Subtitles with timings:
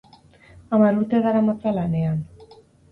[0.77, 2.21] Hamar urte daramatza lanean.